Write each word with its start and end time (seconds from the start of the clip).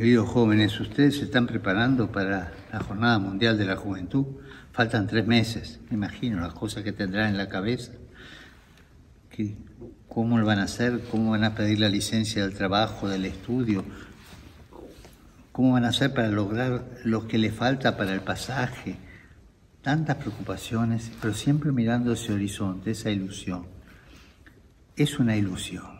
Queridos 0.00 0.30
jóvenes, 0.30 0.80
ustedes 0.80 1.18
se 1.18 1.24
están 1.24 1.46
preparando 1.46 2.10
para 2.10 2.54
la 2.72 2.80
Jornada 2.80 3.18
Mundial 3.18 3.58
de 3.58 3.66
la 3.66 3.76
Juventud. 3.76 4.24
Faltan 4.72 5.06
tres 5.06 5.26
meses, 5.26 5.78
me 5.90 5.96
imagino 5.96 6.40
las 6.40 6.54
cosas 6.54 6.82
que 6.82 6.92
tendrán 6.92 7.28
en 7.28 7.36
la 7.36 7.50
cabeza. 7.50 7.92
¿Cómo 10.08 10.38
lo 10.38 10.46
van 10.46 10.58
a 10.58 10.62
hacer? 10.62 11.02
¿Cómo 11.10 11.32
van 11.32 11.44
a 11.44 11.54
pedir 11.54 11.80
la 11.80 11.90
licencia 11.90 12.40
del 12.40 12.54
trabajo, 12.54 13.10
del 13.10 13.26
estudio? 13.26 13.84
¿Cómo 15.52 15.72
van 15.72 15.84
a 15.84 15.88
hacer 15.88 16.14
para 16.14 16.28
lograr 16.28 16.82
lo 17.04 17.28
que 17.28 17.36
le 17.36 17.50
falta 17.50 17.98
para 17.98 18.14
el 18.14 18.22
pasaje? 18.22 18.96
Tantas 19.82 20.16
preocupaciones, 20.16 21.12
pero 21.20 21.34
siempre 21.34 21.72
mirando 21.72 22.14
ese 22.14 22.32
horizonte, 22.32 22.92
esa 22.92 23.10
ilusión. 23.10 23.66
Es 24.96 25.18
una 25.18 25.36
ilusión. 25.36 25.99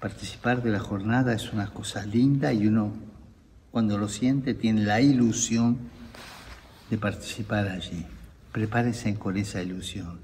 Participar 0.00 0.62
de 0.62 0.70
la 0.70 0.78
jornada 0.78 1.32
es 1.32 1.52
una 1.52 1.68
cosa 1.68 2.06
linda 2.06 2.52
y 2.52 2.66
uno 2.66 2.92
cuando 3.70 3.98
lo 3.98 4.08
siente 4.08 4.54
tiene 4.54 4.84
la 4.84 5.00
ilusión 5.00 5.78
de 6.88 6.98
participar 6.98 7.68
allí. 7.68 8.06
Prepárense 8.52 9.14
con 9.16 9.36
esa 9.36 9.60
ilusión. 9.60 10.20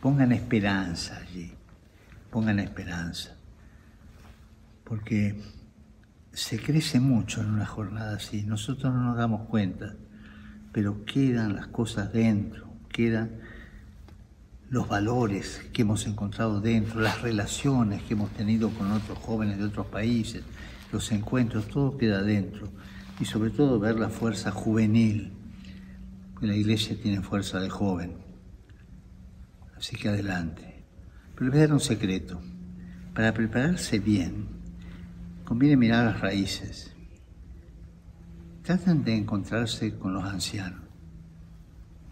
Pongan 0.00 0.32
esperanza 0.32 1.18
allí. 1.18 1.52
Pongan 2.30 2.58
esperanza. 2.58 3.36
Porque 4.84 5.40
se 6.32 6.58
crece 6.58 6.98
mucho 6.98 7.42
en 7.42 7.50
una 7.50 7.66
jornada 7.66 8.16
así. 8.16 8.42
Nosotros 8.42 8.92
no 8.92 9.02
nos 9.04 9.16
damos 9.16 9.48
cuenta, 9.48 9.94
pero 10.72 11.04
quedan 11.04 11.54
las 11.54 11.68
cosas 11.68 12.12
dentro, 12.12 12.72
quedan 12.88 13.40
los 14.72 14.88
valores 14.88 15.60
que 15.74 15.82
hemos 15.82 16.06
encontrado 16.06 16.58
dentro, 16.62 16.98
las 16.98 17.20
relaciones 17.20 18.02
que 18.04 18.14
hemos 18.14 18.30
tenido 18.30 18.70
con 18.70 18.90
otros 18.90 19.18
jóvenes 19.18 19.58
de 19.58 19.64
otros 19.64 19.86
países, 19.88 20.42
los 20.90 21.12
encuentros, 21.12 21.68
todo 21.68 21.98
queda 21.98 22.22
dentro. 22.22 22.68
Y 23.20 23.26
sobre 23.26 23.50
todo 23.50 23.78
ver 23.78 24.00
la 24.00 24.08
fuerza 24.08 24.50
juvenil, 24.50 25.34
que 26.40 26.46
la 26.46 26.56
iglesia 26.56 26.96
tiene 26.98 27.20
fuerza 27.20 27.60
de 27.60 27.68
joven. 27.68 28.14
Así 29.76 29.94
que 29.94 30.08
adelante. 30.08 30.86
Pero 31.34 31.44
les 31.44 31.50
voy 31.50 31.58
a 31.58 31.66
dar 31.66 31.74
un 31.74 31.80
secreto. 31.80 32.40
Para 33.14 33.34
prepararse 33.34 33.98
bien, 33.98 34.46
conviene 35.44 35.76
mirar 35.76 36.06
las 36.06 36.20
raíces. 36.22 36.94
Traten 38.62 39.04
de 39.04 39.16
encontrarse 39.16 39.98
con 39.98 40.14
los 40.14 40.24
ancianos. 40.24 40.80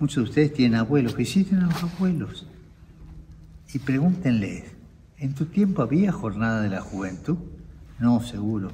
Muchos 0.00 0.24
de 0.24 0.30
ustedes 0.30 0.54
tienen 0.54 0.80
abuelos, 0.80 1.14
visiten 1.14 1.58
a 1.58 1.66
los 1.66 1.82
abuelos 1.82 2.46
y 3.74 3.78
pregúntenles, 3.80 4.64
¿en 5.18 5.34
tu 5.34 5.44
tiempo 5.44 5.82
había 5.82 6.10
jornada 6.10 6.62
de 6.62 6.70
la 6.70 6.80
juventud? 6.80 7.36
No, 7.98 8.22
seguro. 8.22 8.72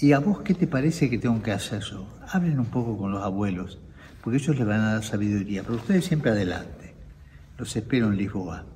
¿Y 0.00 0.10
a 0.10 0.18
vos 0.18 0.40
qué 0.40 0.54
te 0.54 0.66
parece 0.66 1.08
que 1.08 1.18
tengo 1.18 1.40
que 1.44 1.52
hacer 1.52 1.80
yo? 1.84 2.08
Hablen 2.28 2.58
un 2.58 2.66
poco 2.66 2.98
con 2.98 3.12
los 3.12 3.22
abuelos, 3.22 3.78
porque 4.20 4.38
ellos 4.38 4.58
les 4.58 4.66
van 4.66 4.80
a 4.80 4.94
dar 4.94 5.04
sabiduría, 5.04 5.62
pero 5.62 5.76
ustedes 5.76 6.06
siempre 6.06 6.32
adelante. 6.32 6.92
Los 7.56 7.76
espero 7.76 8.08
en 8.08 8.16
Lisboa. 8.16 8.66